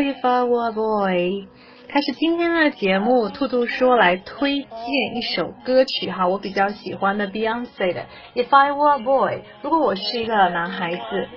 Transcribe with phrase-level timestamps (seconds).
[0.00, 1.46] If I were a boy。
[1.88, 9.42] 开始今天的节目，兔兔说来推荐一首歌曲哈，我比较喜欢的 Beyonce 的 If I were a boy。
[9.62, 11.28] 如果我是一个男孩子，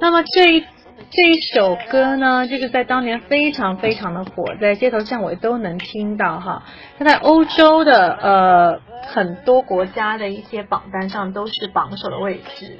[0.00, 0.64] 那么这一
[1.10, 6.62] 这一首歌呢，就是在当年非常非常的火，在街头巷尾都能听到哈。
[6.98, 12.78] 它在欧洲的呃很多国家的一些榜单上都是榜首的位置。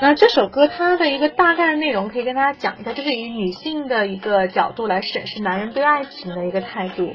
[0.00, 7.14] 那这首歌它的一个大概的内容可以跟大家讲一下，就是以女性的一个角度来审视男人对爱情的一个态度。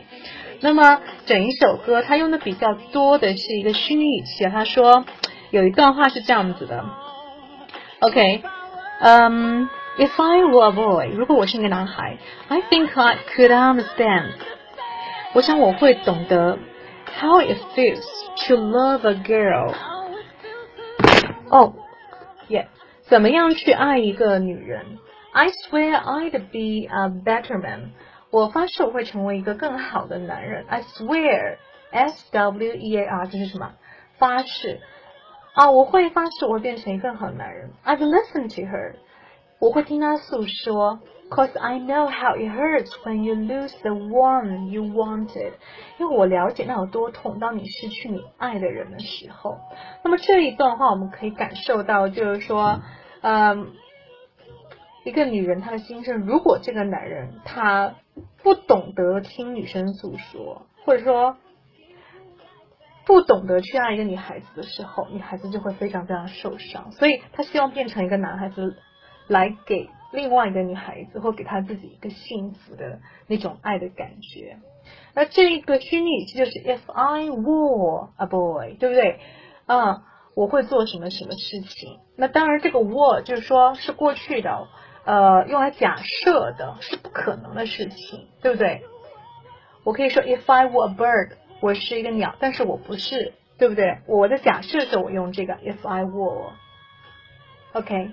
[0.62, 5.06] 那么整一首歌它用的比较多的是一个虚拟语气，他说
[5.50, 6.86] 有一段话是这样子的
[8.00, 8.42] ，OK，
[9.02, 14.32] 嗯，If I were a boy，如果我是一个男孩，I think I could understand，
[15.34, 16.58] 我想我会懂得
[17.20, 18.06] how it feels
[18.48, 19.74] to love a girl。
[21.50, 21.74] 哦。
[23.10, 25.00] 怎么样去爱一个女人
[25.32, 27.92] ？I swear I'd be a better man。
[28.32, 30.66] 我发誓我会成为一个更好的男人。
[30.68, 33.72] I swear，S W E A R，这是什么？
[34.18, 34.82] 发誓
[35.54, 35.72] 啊！
[35.72, 37.72] 我会发誓我会变成一个更好的男人。
[37.86, 38.96] I'd listen to her。
[39.60, 41.00] 我会听她诉说。
[41.30, 45.52] Cause I know how it hurts when you lose the one you wanted，
[46.00, 49.58] 因为我了解那有多痛，当你失去你爱的人的时候。
[50.06, 52.80] 那么这一段话我们可以感受到，就是说，
[53.20, 53.74] 嗯，
[55.04, 57.96] 一个女人她的心声，如果这个男人他
[58.42, 61.36] 不懂得听女生诉说，或者说
[63.06, 66.94] 不懂得去爱一个女孩子的时候，女孩子就会非常非常受伤。
[66.94, 68.78] 所以他希望变成一个男孩子
[69.28, 69.90] 来给。
[70.14, 74.58] 另外一个女孩子，或给她自己一个幸福的那种爱的感觉。
[75.14, 79.20] 那这一个虚拟语气就是 If I were a boy，对不对？
[79.66, 82.00] 啊，我会做什么什么事情？
[82.16, 84.70] 那当然，这个 were 就是说是过去的，
[85.04, 88.84] 呃，用来假设的，是不可能的事情，对不对？
[89.84, 93.98] 我可以说 If I were a bird，我是一个鸟，但是我不是，对不对？
[94.08, 98.12] 我的假设是我用这个 If I were，OK。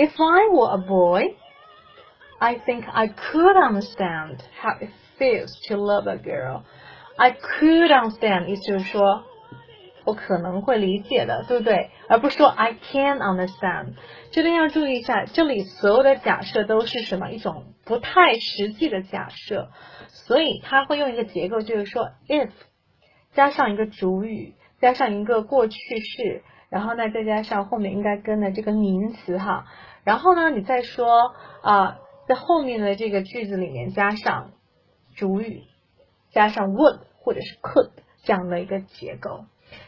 [0.00, 1.36] If I were a boy,
[2.40, 4.88] I think I could understand how it
[5.18, 6.62] feels to love a girl.
[7.18, 9.24] I could understand，意思就是说，
[10.06, 11.90] 我可能会理解的，对不对？
[12.08, 13.96] 而不是说 I can understand。
[14.30, 17.30] 这边要注意一下，这里所有的假设都是什么？
[17.30, 19.68] 一种不太实际的假设，
[20.08, 22.48] 所以它会用一个结构，就是说 if
[23.34, 29.66] 加上一个主语，加上一个过去式，然后呢再加上后面应该跟的这个名词哈。
[30.04, 34.52] 然后呢，你再说啊，在后面的这个句子里面加上
[35.14, 35.64] 主语，
[36.30, 37.90] 加上 would 或者是 could
[38.22, 39.44] 这样的一个结构，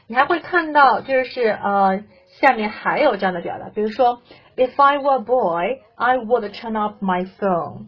[0.07, 2.05] 你还会看到就是呃
[2.41, 4.21] 下面还有这样的表达，比如说
[4.55, 7.87] If I were a boy, I would turn off my phone。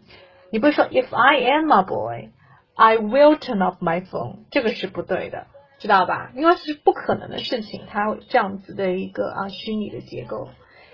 [0.50, 2.30] 你不会说 If I am a boy,
[2.74, 5.46] I will turn off my phone，这个是不对的，
[5.84, 6.32] 知道吧？
[6.34, 10.48] 因为是不可能的事情，它这样子的一个啊虚拟的结构。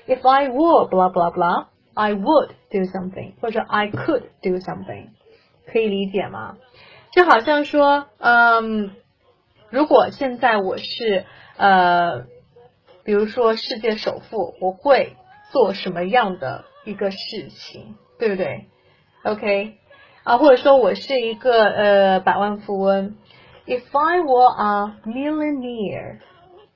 [0.09, 5.11] If I were blah blah blah, I would do something，或者 I could do something，
[5.71, 6.57] 可以理解吗？
[7.13, 8.91] 就好像说，嗯，
[9.69, 11.25] 如果现在我是
[11.57, 12.25] 呃，
[13.05, 15.15] 比如说世界首富，我会
[15.53, 18.67] 做什么样的一个事情，对不对
[19.23, 19.75] ？OK，
[20.25, 23.15] 啊，或者说我是一个呃百万富翁
[23.70, 26.20] ，If I were a millionaire,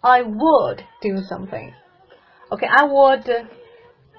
[0.02, 3.48] I would do something。Okay, I would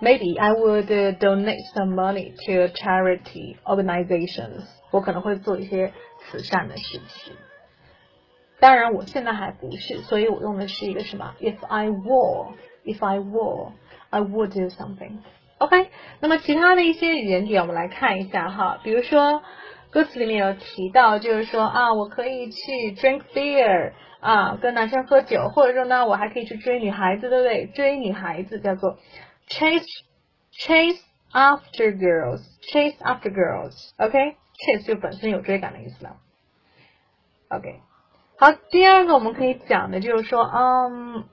[0.01, 0.87] maybe I would
[1.19, 4.63] donate some money to charity organizations.
[4.91, 7.35] 我可能会做一些慈善的事情。
[8.61, 11.35] 当然，我现在还不是，所以我用的是一个什么？
[11.41, 12.53] If I were,
[12.85, 13.73] if I were,
[14.11, 15.19] I would do something.
[15.59, 15.89] OK，
[16.21, 18.79] 那么其他的一些语言点，我们来看一下哈。
[18.83, 19.43] 比如说，
[19.96, 23.94] 歌词里面有提到，就是说啊，我可以去 drink beer。
[24.20, 27.68] 啊，跟男生喝酒，或者说呢，我还可以去追女孩子，对不对？
[27.68, 28.98] 追女孩子叫做
[29.48, 29.86] chase
[30.52, 31.00] chase
[31.32, 36.18] after girls，chase after girls，OK，chase 就本身有追赶的意思了。
[37.48, 37.80] OK，
[38.38, 41.24] 好，第二个我们可以讲的就是说，嗯，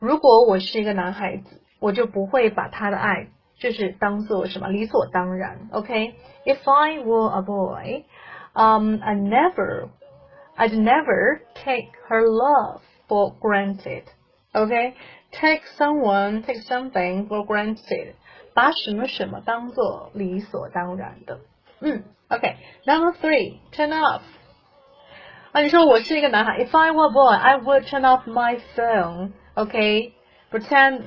[0.00, 3.28] 如果我是一个男孩子，我就不会把他的爱
[3.59, 5.69] 就是当做什么理所当然。
[5.71, 9.89] OK，If I were a boy，um I never
[10.57, 14.03] I'd never take her love for granted.
[14.53, 14.93] Okay,
[15.31, 18.15] take someone, take something for granted.
[18.53, 21.39] 把什么什么当做理所当然的。
[21.79, 24.21] 嗯，OK。Number three, turn off.
[25.53, 29.31] 啊，你说我是一个男孩，If I were a boy, I would turn off my phone.
[29.55, 30.13] Okay,
[30.49, 31.03] pretend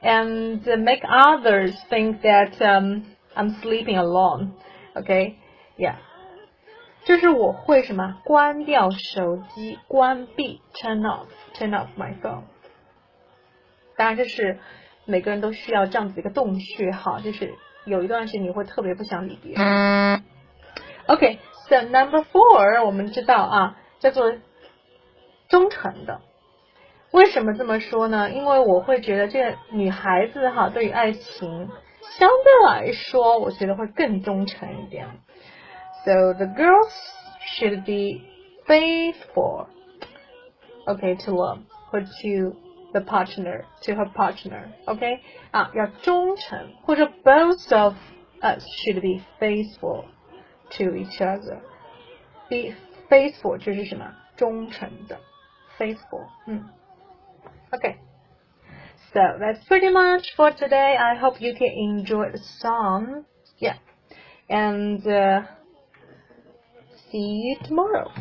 [0.00, 3.04] and make others think that um
[3.34, 4.52] I'm sleeping alone.
[4.94, 5.36] Okay,
[5.76, 5.96] yeah.
[7.04, 8.20] 就是我会什么？
[8.24, 12.44] 关掉手机，关闭，turn off，turn off my phone。
[13.96, 14.58] 当然，这是
[15.04, 17.54] 每个人都需要这样子一个洞穴哈，就是
[17.84, 20.22] 有一段时间你会特别不想理别人。
[21.06, 24.32] OK，so number four，我们知道啊，叫做
[25.48, 26.20] 忠诚的。
[27.12, 28.30] 为什么这么说呢？
[28.30, 31.68] 因为我会觉得这个女孩子哈，对于爱情
[32.18, 35.06] 相对来说，我觉得会更忠诚一点。
[36.04, 36.90] So the girls
[37.56, 38.22] should be
[38.66, 39.66] faithful,
[40.86, 41.58] okay, to love
[41.92, 42.56] or to
[42.92, 47.94] the partner, to her partner, okay 啊，要忠诚，或者 both of
[48.40, 50.04] us should be faithful
[50.70, 51.58] to each other.
[52.48, 52.74] Be
[53.08, 54.14] faithful 就是什么？
[54.36, 55.18] 忠诚的，
[55.78, 56.64] faithful，嗯。
[57.73, 57.97] Okay.
[59.13, 60.97] So that's pretty much for today.
[60.99, 63.25] I hope you can enjoy the song.
[63.57, 63.75] Yeah.
[64.49, 65.43] And uh,
[67.11, 68.11] see you tomorrow.